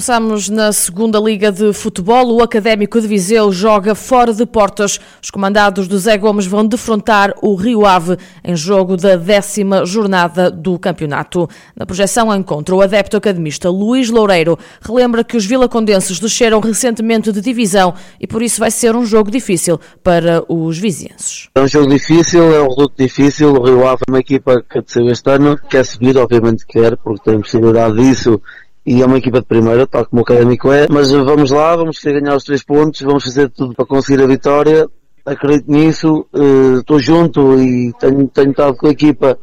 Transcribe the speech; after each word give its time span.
Começamos 0.00 0.48
na 0.48 0.72
segunda 0.72 1.18
Liga 1.18 1.52
de 1.52 1.74
Futebol. 1.74 2.34
O 2.34 2.42
Académico 2.42 2.98
de 2.98 3.06
Viseu 3.06 3.52
joga 3.52 3.94
fora 3.94 4.32
de 4.32 4.46
portas. 4.46 4.98
Os 5.22 5.30
comandados 5.30 5.86
do 5.86 5.98
Zé 5.98 6.16
Gomes 6.16 6.46
vão 6.46 6.66
defrontar 6.66 7.34
o 7.42 7.54
Rio 7.54 7.84
Ave 7.84 8.16
em 8.42 8.56
jogo 8.56 8.96
da 8.96 9.16
décima 9.16 9.84
jornada 9.84 10.50
do 10.50 10.78
campeonato. 10.78 11.46
Na 11.76 11.84
projeção 11.84 12.34
encontra 12.34 12.74
o 12.74 12.80
adepto 12.80 13.18
academista 13.18 13.68
Luís 13.68 14.08
Loureiro. 14.08 14.58
Relembra 14.80 15.22
que 15.22 15.36
os 15.36 15.44
vilacondenses 15.44 16.18
desceram 16.18 16.60
recentemente 16.60 17.30
de 17.30 17.42
divisão 17.42 17.92
e 18.18 18.26
por 18.26 18.42
isso 18.42 18.58
vai 18.58 18.70
ser 18.70 18.96
um 18.96 19.04
jogo 19.04 19.30
difícil 19.30 19.78
para 20.02 20.42
os 20.48 20.78
vizienses. 20.78 21.50
É 21.54 21.60
um 21.60 21.68
jogo 21.68 21.90
difícil, 21.90 22.54
é 22.54 22.62
um 22.62 22.70
reduto 22.70 22.94
difícil. 22.96 23.52
O 23.52 23.62
Rio 23.62 23.86
Ave 23.86 24.00
é 24.08 24.10
uma 24.10 24.20
equipa 24.20 24.62
que 24.62 24.80
desceu 24.80 25.06
este 25.10 25.30
ano, 25.30 25.58
quer 25.68 25.84
subir, 25.84 26.16
obviamente 26.16 26.64
quer, 26.66 26.96
porque 26.96 27.30
tem 27.30 27.38
possibilidade 27.38 27.96
disso 27.96 28.40
e 28.84 29.02
é 29.02 29.06
uma 29.06 29.18
equipa 29.18 29.40
de 29.40 29.46
primeira, 29.46 29.86
tal 29.86 30.06
como 30.06 30.22
o 30.22 30.24
Académico 30.24 30.72
é, 30.72 30.86
mas 30.90 31.10
vamos 31.10 31.50
lá, 31.50 31.76
vamos 31.76 31.98
querer 31.98 32.20
ganhar 32.20 32.36
os 32.36 32.44
três 32.44 32.62
pontos, 32.64 33.00
vamos 33.02 33.24
fazer 33.24 33.50
tudo 33.50 33.74
para 33.74 33.84
conseguir 33.84 34.22
a 34.22 34.26
vitória, 34.26 34.88
acredito 35.24 35.70
nisso, 35.70 36.26
uh, 36.32 36.78
estou 36.78 36.98
junto 36.98 37.60
e 37.60 37.92
tenho, 37.98 38.26
tenho 38.28 38.50
estado 38.50 38.76
com 38.76 38.86
a 38.86 38.90
equipa 38.90 39.38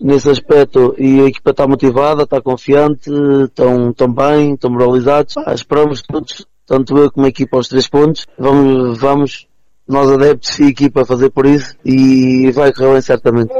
nesse 0.00 0.28
aspecto 0.28 0.94
e 0.98 1.20
a 1.20 1.26
equipa 1.26 1.50
está 1.50 1.66
motivada, 1.66 2.24
está 2.24 2.40
confiante, 2.40 3.10
estão, 3.44 3.90
estão 3.90 4.12
bem, 4.12 4.54
estão 4.54 4.70
moralizados, 4.70 5.36
ah, 5.38 5.54
esperamos 5.54 6.02
todos, 6.02 6.44
tanto 6.66 6.96
eu 6.98 7.10
como 7.10 7.26
a 7.26 7.28
equipa 7.28 7.56
aos 7.56 7.68
três 7.68 7.88
pontos, 7.88 8.26
vamos, 8.36 8.98
vamos 8.98 9.46
nós 9.88 10.10
adeptos 10.10 10.58
e 10.58 10.68
equipa 10.68 11.04
fazer 11.04 11.30
por 11.30 11.46
isso 11.46 11.74
e 11.84 12.50
vai 12.52 12.72
correr 12.72 12.92
bem 12.92 13.00
certamente. 13.00 13.52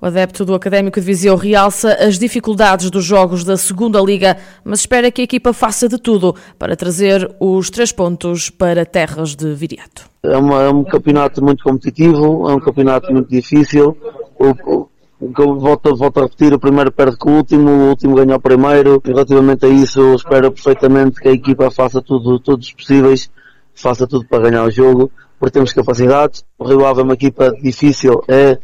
O 0.00 0.06
adepto 0.06 0.46
do 0.46 0.54
Académico 0.54 0.98
de 0.98 1.04
Viseu 1.04 1.36
realça 1.36 1.92
as 1.92 2.18
dificuldades 2.18 2.90
dos 2.90 3.04
jogos 3.04 3.44
da 3.44 3.58
Segunda 3.58 4.00
Liga, 4.00 4.38
mas 4.64 4.80
espera 4.80 5.10
que 5.10 5.20
a 5.20 5.24
equipa 5.24 5.52
faça 5.52 5.86
de 5.86 5.98
tudo 5.98 6.34
para 6.58 6.74
trazer 6.74 7.30
os 7.38 7.68
três 7.68 7.92
pontos 7.92 8.48
para 8.48 8.86
terras 8.86 9.36
de 9.36 9.52
Viriato. 9.52 10.08
É, 10.22 10.34
uma, 10.38 10.62
é 10.62 10.70
um 10.70 10.84
campeonato 10.84 11.44
muito 11.44 11.62
competitivo, 11.62 12.48
é 12.48 12.54
um 12.54 12.60
campeonato 12.60 13.12
muito 13.12 13.28
difícil. 13.28 13.94
O, 14.38 14.88
o, 15.20 15.58
volto, 15.58 15.94
volto 15.94 16.20
a 16.20 16.22
repetir, 16.22 16.54
o 16.54 16.58
primeiro 16.58 16.90
perde 16.90 17.18
com 17.18 17.32
o 17.32 17.36
último, 17.36 17.68
o 17.70 17.88
último 17.90 18.14
ganha 18.14 18.36
o 18.36 18.40
primeiro. 18.40 19.02
Relativamente 19.04 19.66
a 19.66 19.68
isso, 19.68 20.14
espero 20.14 20.50
perfeitamente 20.50 21.20
que 21.20 21.28
a 21.28 21.32
equipa 21.32 21.70
faça 21.70 22.00
tudo, 22.00 22.40
todos 22.40 22.68
os 22.68 22.72
possíveis, 22.72 23.30
faça 23.74 24.06
tudo 24.06 24.24
para 24.24 24.48
ganhar 24.48 24.64
o 24.64 24.70
jogo, 24.70 25.10
porque 25.40 25.54
temos 25.54 25.72
capacidade. 25.72 26.42
O 26.58 26.64
Rio 26.68 26.84
Ave 26.84 27.00
é 27.00 27.02
uma 27.02 27.14
equipa 27.14 27.50
difícil, 27.62 28.22
é 28.28 28.58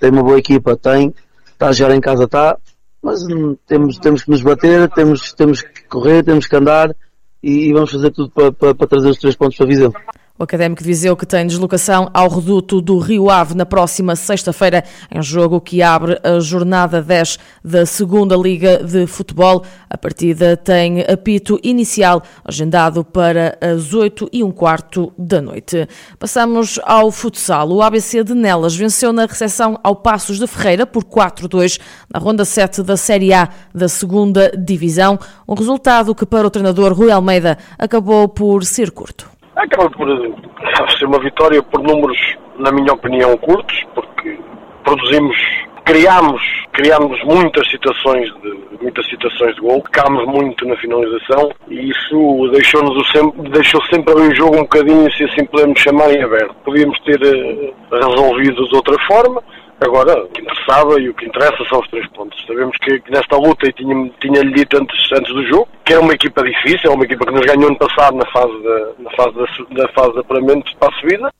tem 0.00 0.10
uma 0.10 0.22
boa 0.22 0.38
equipa, 0.38 0.74
tem, 0.74 1.14
está 1.52 1.68
a 1.68 1.72
jogar 1.72 1.94
em 1.94 2.00
casa, 2.00 2.24
está, 2.24 2.56
mas 3.02 3.22
hum, 3.24 3.54
temos, 3.66 3.98
temos 3.98 4.24
que 4.24 4.30
nos 4.30 4.40
bater, 4.40 4.88
temos, 4.90 5.32
temos 5.34 5.60
que 5.60 5.84
correr, 5.84 6.24
temos 6.24 6.46
que 6.46 6.56
andar 6.56 6.96
e, 7.42 7.68
e 7.68 7.72
vamos 7.72 7.92
fazer 7.92 8.10
tudo 8.10 8.30
para, 8.30 8.50
para, 8.50 8.74
para 8.74 8.86
trazer 8.86 9.10
os 9.10 9.18
três 9.18 9.36
pontos 9.36 9.56
para 9.56 9.66
a 9.66 9.68
Viseu. 9.68 9.92
O 10.42 10.44
Académico 10.44 10.82
de 10.82 10.88
Viseu 10.88 11.16
que 11.16 11.24
tem 11.24 11.46
deslocação 11.46 12.10
ao 12.12 12.28
reduto 12.28 12.80
do 12.80 12.98
Rio 12.98 13.30
Ave 13.30 13.54
na 13.54 13.64
próxima 13.64 14.16
sexta-feira, 14.16 14.82
em 15.08 15.22
jogo 15.22 15.60
que 15.60 15.80
abre 15.80 16.18
a 16.20 16.40
jornada 16.40 17.00
10 17.00 17.38
da 17.64 17.86
Segunda 17.86 18.34
Liga 18.34 18.82
de 18.82 19.06
Futebol. 19.06 19.62
A 19.88 19.96
partida 19.96 20.56
tem 20.56 21.02
apito 21.02 21.60
inicial 21.62 22.24
agendado 22.44 23.04
para 23.04 23.56
as 23.60 23.94
8 23.94 24.30
e 24.32 24.42
um 24.42 24.50
quarto 24.50 25.12
da 25.16 25.40
noite. 25.40 25.86
Passamos 26.18 26.80
ao 26.82 27.12
futsal. 27.12 27.70
O 27.70 27.80
ABC 27.80 28.24
de 28.24 28.34
Nelas 28.34 28.74
venceu 28.74 29.12
na 29.12 29.26
recepção 29.26 29.78
ao 29.80 29.94
Passos 29.94 30.40
de 30.40 30.48
Ferreira 30.48 30.84
por 30.84 31.04
4-2 31.04 31.78
na 32.12 32.18
ronda 32.18 32.44
7 32.44 32.82
da 32.82 32.96
Série 32.96 33.32
A 33.32 33.48
da 33.72 33.88
Segunda 33.88 34.50
Divisão. 34.58 35.20
Um 35.46 35.54
resultado 35.54 36.12
que 36.16 36.26
para 36.26 36.48
o 36.48 36.50
treinador 36.50 36.92
Rui 36.92 37.12
Almeida 37.12 37.56
acabou 37.78 38.28
por 38.28 38.64
ser 38.64 38.90
curto. 38.90 39.30
Acaba 39.54 39.90
por 39.90 40.08
ser 40.98 41.04
uma 41.04 41.20
vitória 41.20 41.62
por 41.62 41.82
números, 41.82 42.18
na 42.58 42.72
minha 42.72 42.92
opinião, 42.92 43.36
curtos, 43.36 43.84
porque 43.94 44.38
produzimos, 44.82 45.36
criámos, 45.84 46.42
criámos 46.72 47.22
muitas 47.24 47.68
situações 47.70 48.32
de 48.42 48.62
muitas 48.82 49.06
situações 49.06 49.54
de 49.54 49.60
gol, 49.60 49.82
pecámos 49.82 50.26
muito 50.26 50.66
na 50.66 50.76
finalização 50.76 51.52
e 51.68 51.90
isso 51.90 52.50
deixou-nos 52.52 53.10
sempre, 53.12 53.50
deixou 53.50 53.82
sempre 53.84 54.14
um 54.14 54.34
jogo 54.34 54.56
um 54.56 54.62
bocadinho, 54.62 55.10
se 55.12 55.24
assim 55.24 55.44
podemos 55.46 55.78
chamar, 55.78 56.12
em 56.12 56.22
aberto. 56.22 56.54
Podíamos 56.64 56.98
ter 57.00 57.20
uh, 57.22 57.74
resolvido 57.90 58.68
de 58.68 58.74
outra 58.74 58.96
forma, 59.06 59.42
Agora, 59.82 60.24
o 60.24 60.28
que 60.28 60.40
interessava 60.40 61.00
e 61.00 61.08
o 61.08 61.14
que 61.14 61.26
interessa 61.26 61.64
são 61.68 61.80
os 61.80 61.88
três 61.88 62.06
pontos. 62.10 62.40
Sabemos 62.46 62.76
que, 62.78 63.00
que 63.00 63.10
nesta 63.10 63.36
luta, 63.36 63.68
e 63.68 63.72
tinha-lhe 63.72 64.12
tinha 64.20 64.44
dito 64.44 64.76
antes, 64.76 65.12
antes 65.12 65.34
do 65.34 65.42
jogo, 65.48 65.68
que 65.84 65.92
é 65.92 65.98
uma 65.98 66.12
equipa 66.12 66.42
difícil, 66.42 66.90
é 66.90 66.94
uma 66.94 67.04
equipa 67.04 67.26
que 67.26 67.32
nos 67.32 67.44
ganhou 67.44 67.66
ano 67.66 67.78
passado 67.78 68.16
na 68.16 68.26
fase, 68.30 68.52
de, 68.52 69.02
na 69.02 69.10
fase, 69.16 69.74
da, 69.74 69.88
fase 69.88 70.12
de 70.12 70.20
apuramento 70.20 70.76
para 70.78 70.88
a 70.88 71.00
subida. 71.00 71.30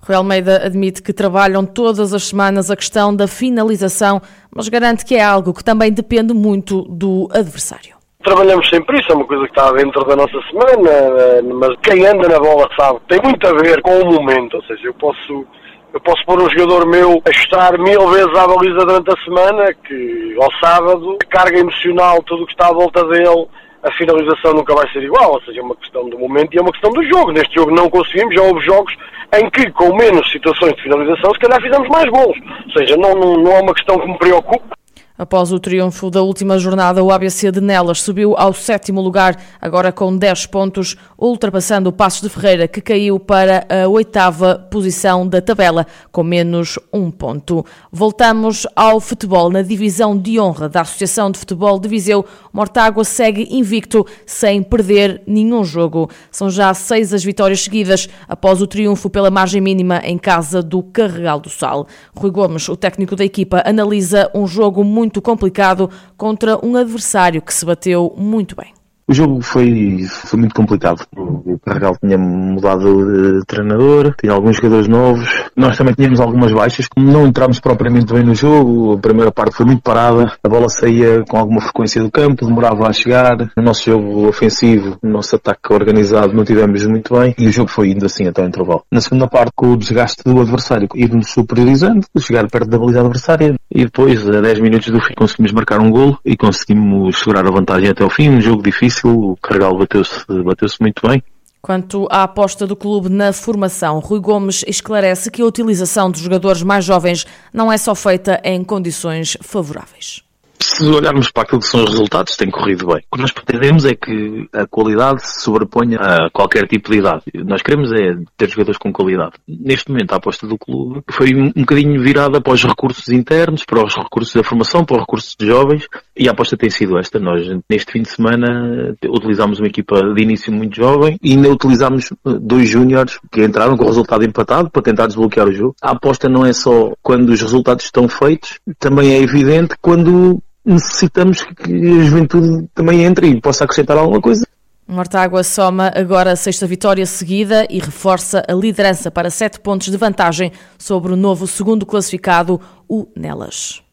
Rui 0.00 0.16
Almeida 0.16 0.66
admite 0.66 1.02
que 1.02 1.12
trabalham 1.12 1.64
todas 1.64 2.12
as 2.12 2.24
semanas 2.24 2.70
a 2.70 2.76
questão 2.76 3.14
da 3.14 3.28
finalização, 3.28 4.20
mas 4.50 4.68
garante 4.68 5.04
que 5.04 5.14
é 5.14 5.22
algo 5.22 5.54
que 5.54 5.64
também 5.64 5.92
depende 5.92 6.34
muito 6.34 6.82
do 6.82 7.28
adversário. 7.32 7.94
Trabalhamos 8.22 8.68
sempre 8.68 8.98
isso, 8.98 9.12
é 9.12 9.14
uma 9.14 9.26
coisa 9.26 9.44
que 9.44 9.50
está 9.50 9.70
dentro 9.72 10.04
da 10.04 10.16
nossa 10.16 10.40
semana, 10.50 11.42
mas 11.54 11.78
quem 11.82 12.06
anda 12.06 12.28
na 12.28 12.40
bola 12.40 12.68
sabe, 12.76 12.98
tem 13.08 13.20
muito 13.22 13.46
a 13.46 13.52
ver 13.52 13.80
com 13.82 14.00
o 14.00 14.12
momento, 14.14 14.56
ou 14.56 14.64
seja, 14.64 14.88
eu 14.88 14.94
posso 14.94 15.46
eu 15.94 16.00
posso 16.00 16.24
pôr 16.26 16.42
um 16.42 16.50
jogador 16.50 16.86
meu 16.88 17.22
a 17.24 17.30
estar 17.30 17.78
mil 17.78 18.08
vezes 18.08 18.36
à 18.36 18.48
baliza 18.48 18.84
durante 18.84 19.12
a 19.12 19.24
semana, 19.24 19.72
que 19.74 20.36
ao 20.42 20.52
sábado, 20.60 21.16
a 21.22 21.24
carga 21.24 21.60
emocional, 21.60 22.20
tudo 22.24 22.42
o 22.42 22.46
que 22.46 22.52
está 22.52 22.66
à 22.66 22.72
volta 22.72 23.04
dele, 23.04 23.46
a 23.80 23.92
finalização 23.92 24.54
nunca 24.54 24.74
vai 24.74 24.90
ser 24.90 25.04
igual, 25.04 25.34
ou 25.34 25.40
seja, 25.42 25.60
é 25.60 25.62
uma 25.62 25.76
questão 25.76 26.08
do 26.08 26.18
momento 26.18 26.52
e 26.52 26.58
é 26.58 26.62
uma 26.62 26.72
questão 26.72 26.90
do 26.90 27.04
jogo. 27.04 27.30
Neste 27.30 27.54
jogo 27.54 27.70
não 27.70 27.88
conseguimos, 27.88 28.34
já 28.34 28.42
houve 28.42 28.60
jogos 28.66 28.92
em 29.38 29.48
que, 29.50 29.70
com 29.70 29.94
menos 29.94 30.28
situações 30.32 30.74
de 30.74 30.82
finalização, 30.82 31.30
se 31.32 31.38
calhar 31.38 31.62
fizemos 31.62 31.88
mais 31.88 32.10
gols. 32.10 32.38
Ou 32.66 32.72
seja, 32.72 32.96
não, 32.96 33.14
não, 33.14 33.34
não 33.34 33.52
é 33.52 33.60
uma 33.60 33.74
questão 33.74 33.96
que 33.96 34.08
me 34.08 34.18
preocupe, 34.18 34.73
Após 35.16 35.52
o 35.52 35.60
triunfo 35.60 36.10
da 36.10 36.22
última 36.22 36.58
jornada, 36.58 37.00
o 37.00 37.12
ABC 37.12 37.52
de 37.52 37.60
Nelas 37.60 38.02
subiu 38.02 38.34
ao 38.36 38.52
sétimo 38.52 39.00
lugar, 39.00 39.40
agora 39.60 39.92
com 39.92 40.16
10 40.16 40.46
pontos, 40.46 40.96
ultrapassando 41.16 41.88
o 41.88 41.92
Passos 41.92 42.22
de 42.22 42.28
Ferreira, 42.28 42.66
que 42.66 42.80
caiu 42.80 43.20
para 43.20 43.64
a 43.70 43.86
oitava 43.86 44.58
posição 44.68 45.24
da 45.24 45.40
tabela, 45.40 45.86
com 46.10 46.24
menos 46.24 46.80
um 46.92 47.12
ponto. 47.12 47.64
Voltamos 47.92 48.66
ao 48.74 48.98
futebol. 48.98 49.48
Na 49.50 49.62
divisão 49.62 50.18
de 50.18 50.40
honra 50.40 50.68
da 50.68 50.80
Associação 50.80 51.30
de 51.30 51.38
Futebol 51.38 51.78
de 51.78 51.88
Viseu, 51.88 52.24
Mortágua 52.52 53.04
segue 53.04 53.46
invicto, 53.56 54.04
sem 54.26 54.64
perder 54.64 55.22
nenhum 55.28 55.62
jogo. 55.62 56.10
São 56.28 56.50
já 56.50 56.74
seis 56.74 57.14
as 57.14 57.22
vitórias 57.22 57.62
seguidas, 57.62 58.08
após 58.26 58.60
o 58.60 58.66
triunfo 58.66 59.08
pela 59.08 59.30
margem 59.30 59.60
mínima 59.60 59.98
em 59.98 60.18
casa 60.18 60.60
do 60.60 60.82
Carregal 60.82 61.38
do 61.38 61.48
Sal. 61.48 61.86
Rui 62.16 62.32
Gomes, 62.32 62.68
o 62.68 62.76
técnico 62.76 63.14
da 63.14 63.24
equipa, 63.24 63.62
analisa 63.64 64.28
um 64.34 64.44
jogo 64.44 64.82
muito 64.82 65.03
muito 65.04 65.20
complicado 65.20 65.90
contra 66.16 66.58
um 66.64 66.76
adversário 66.76 67.42
que 67.42 67.52
se 67.52 67.64
bateu 67.64 68.14
muito 68.16 68.56
bem. 68.56 68.72
O 69.06 69.12
jogo 69.12 69.42
foi, 69.42 70.06
foi 70.08 70.38
muito 70.40 70.54
complicado. 70.54 71.06
O 71.14 71.58
Carregal 71.58 71.94
tinha 72.00 72.16
mudado 72.16 73.38
de 73.38 73.44
treinador, 73.44 74.14
tinha 74.18 74.32
alguns 74.32 74.56
jogadores 74.56 74.88
novos. 74.88 75.28
Nós 75.54 75.76
também 75.76 75.92
tínhamos 75.92 76.20
algumas 76.20 76.50
baixas. 76.52 76.88
Não 76.96 77.26
entramos 77.26 77.60
propriamente 77.60 78.14
bem 78.14 78.24
no 78.24 78.34
jogo. 78.34 78.94
A 78.94 78.98
primeira 78.98 79.30
parte 79.30 79.56
foi 79.56 79.66
muito 79.66 79.82
parada. 79.82 80.32
A 80.42 80.48
bola 80.48 80.70
saía 80.70 81.22
com 81.28 81.36
alguma 81.36 81.60
frequência 81.60 82.02
do 82.02 82.10
campo, 82.10 82.46
demorava 82.46 82.88
a 82.88 82.92
chegar. 82.94 83.36
No 83.54 83.62
nosso 83.62 83.84
jogo 83.84 84.26
ofensivo, 84.26 84.96
no 85.02 85.10
nosso 85.10 85.36
ataque 85.36 85.70
organizado, 85.70 86.32
não 86.32 86.44
tivemos 86.44 86.86
muito 86.86 87.14
bem. 87.14 87.34
E 87.38 87.46
o 87.46 87.52
jogo 87.52 87.68
foi 87.68 87.90
indo 87.90 88.06
assim 88.06 88.26
até 88.26 88.42
o 88.42 88.46
intervalo. 88.46 88.84
Na 88.90 89.02
segunda 89.02 89.28
parte, 89.28 89.52
com 89.54 89.72
o 89.72 89.76
desgaste 89.76 90.22
do 90.24 90.40
adversário, 90.40 90.88
ir-nos 90.94 91.28
superiorizando, 91.28 92.06
chegar 92.18 92.48
perto 92.48 92.70
da 92.70 92.78
baliza 92.78 93.00
adversária. 93.00 93.54
E 93.70 93.84
depois, 93.84 94.26
a 94.26 94.40
10 94.40 94.60
minutos 94.60 94.88
do 94.88 95.00
fim, 95.00 95.14
conseguimos 95.14 95.52
marcar 95.52 95.80
um 95.80 95.90
golo 95.90 96.18
e 96.24 96.36
conseguimos 96.36 97.18
segurar 97.18 97.46
a 97.46 97.50
vantagem 97.50 97.90
até 97.90 98.02
o 98.02 98.08
fim. 98.08 98.30
Um 98.30 98.40
jogo 98.40 98.62
difícil 98.62 98.93
difícil, 98.94 99.10
o 99.10 99.36
Carregal 99.36 99.76
bateu-se 99.76 100.24
bateu 100.44 100.68
muito 100.80 101.06
bem. 101.06 101.22
Quanto 101.60 102.06
à 102.10 102.24
aposta 102.24 102.66
do 102.66 102.76
clube 102.76 103.08
na 103.08 103.32
formação, 103.32 103.98
Rui 103.98 104.20
Gomes 104.20 104.64
esclarece 104.68 105.30
que 105.30 105.40
a 105.40 105.46
utilização 105.46 106.10
dos 106.10 106.20
jogadores 106.20 106.62
mais 106.62 106.84
jovens 106.84 107.26
não 107.52 107.72
é 107.72 107.78
só 107.78 107.94
feita 107.94 108.40
em 108.44 108.62
condições 108.62 109.36
favoráveis. 109.40 110.22
Se 110.60 110.84
olharmos 110.84 111.30
para 111.30 111.42
aquilo 111.42 111.60
que 111.60 111.66
são 111.66 111.84
os 111.84 111.90
resultados, 111.90 112.36
tem 112.36 112.50
corrido 112.50 112.86
bem. 112.86 113.02
O 113.10 113.16
que 113.16 113.22
nós 113.22 113.32
pretendemos 113.32 113.84
é 113.84 113.94
que 113.94 114.48
a 114.52 114.66
qualidade 114.66 115.26
se 115.26 115.42
sobreponha 115.42 115.98
a 115.98 116.30
qualquer 116.30 116.66
tipo 116.66 116.90
de 116.90 116.98
idade. 116.98 117.22
Nós 117.46 117.62
queremos 117.62 117.92
é 117.92 118.16
ter 118.36 118.48
jogadores 118.50 118.78
com 118.78 118.92
qualidade. 118.92 119.32
Neste 119.46 119.90
momento, 119.90 120.12
a 120.12 120.16
aposta 120.16 120.46
do 120.46 120.58
clube 120.58 121.02
foi 121.10 121.34
um 121.34 121.50
bocadinho 121.50 122.02
virada 122.02 122.40
para 122.40 122.52
os 122.52 122.64
recursos 122.64 123.08
internos, 123.08 123.64
para 123.64 123.84
os 123.84 123.94
recursos 123.94 124.34
da 124.34 124.42
formação, 124.42 124.84
para 124.84 124.96
os 124.96 125.00
recursos 125.02 125.36
de 125.38 125.46
jovens, 125.46 125.86
e 126.16 126.28
a 126.28 126.32
aposta 126.32 126.56
tem 126.56 126.70
sido 126.70 126.98
esta. 126.98 127.18
Nós, 127.18 127.46
neste 127.68 127.92
fim 127.92 128.02
de 128.02 128.10
semana, 128.10 128.96
utilizámos 129.08 129.58
uma 129.58 129.68
equipa 129.68 130.00
de 130.14 130.22
início 130.22 130.52
muito 130.52 130.76
jovem 130.76 131.18
e 131.22 131.32
ainda 131.32 131.50
utilizámos 131.50 132.12
dois 132.40 132.68
júniores 132.68 133.18
que 133.30 133.44
entraram 133.44 133.76
com 133.76 133.84
o 133.84 133.88
resultado 133.88 134.24
empatado 134.24 134.70
para 134.70 134.82
tentar 134.82 135.06
desbloquear 135.06 135.48
o 135.48 135.52
jogo. 135.52 135.74
A 135.82 135.90
aposta 135.90 136.28
não 136.28 136.44
é 136.44 136.52
só 136.52 136.92
quando 137.02 137.30
os 137.30 137.40
resultados 137.40 137.84
estão 137.84 138.08
feitos, 138.08 138.58
também 138.78 139.12
é 139.14 139.18
evidente 139.20 139.74
quando 139.80 140.40
necessitamos 140.64 141.42
que 141.42 141.72
a 141.72 142.04
juventude 142.04 142.68
também 142.74 143.04
entre 143.04 143.28
e 143.28 143.40
possa 143.40 143.64
acrescentar 143.64 143.98
alguma 143.98 144.20
coisa. 144.20 144.46
Mortágua 144.86 145.42
soma 145.42 145.90
agora 145.94 146.32
a 146.32 146.36
sexta 146.36 146.66
vitória 146.66 147.06
seguida 147.06 147.66
e 147.70 147.78
reforça 147.78 148.42
a 148.46 148.52
liderança 148.52 149.10
para 149.10 149.30
sete 149.30 149.58
pontos 149.58 149.90
de 149.90 149.96
vantagem 149.96 150.52
sobre 150.78 151.12
o 151.12 151.16
novo 151.16 151.46
segundo 151.46 151.86
classificado, 151.86 152.60
o 152.86 153.08
Nelas. 153.16 153.83